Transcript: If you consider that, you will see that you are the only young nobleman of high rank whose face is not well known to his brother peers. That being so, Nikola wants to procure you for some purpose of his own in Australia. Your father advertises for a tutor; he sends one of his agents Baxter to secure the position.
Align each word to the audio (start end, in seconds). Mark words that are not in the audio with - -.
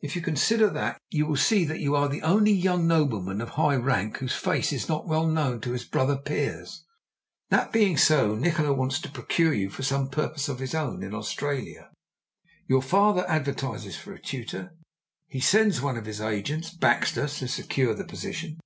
If 0.00 0.14
you 0.14 0.22
consider 0.22 0.70
that, 0.70 0.98
you 1.10 1.26
will 1.26 1.34
see 1.34 1.64
that 1.64 1.80
you 1.80 1.96
are 1.96 2.08
the 2.08 2.22
only 2.22 2.52
young 2.52 2.86
nobleman 2.86 3.40
of 3.40 3.48
high 3.48 3.74
rank 3.74 4.18
whose 4.18 4.36
face 4.36 4.72
is 4.72 4.88
not 4.88 5.08
well 5.08 5.26
known 5.26 5.60
to 5.62 5.72
his 5.72 5.82
brother 5.82 6.16
peers. 6.16 6.84
That 7.50 7.72
being 7.72 7.96
so, 7.96 8.36
Nikola 8.36 8.72
wants 8.72 9.00
to 9.00 9.10
procure 9.10 9.52
you 9.52 9.70
for 9.70 9.82
some 9.82 10.10
purpose 10.10 10.48
of 10.48 10.60
his 10.60 10.76
own 10.76 11.02
in 11.02 11.12
Australia. 11.12 11.90
Your 12.68 12.82
father 12.82 13.28
advertises 13.28 13.96
for 13.96 14.12
a 14.14 14.22
tutor; 14.22 14.76
he 15.26 15.40
sends 15.40 15.80
one 15.82 15.96
of 15.96 16.06
his 16.06 16.20
agents 16.20 16.70
Baxter 16.70 17.26
to 17.26 17.48
secure 17.48 17.94
the 17.94 18.04
position. 18.04 18.60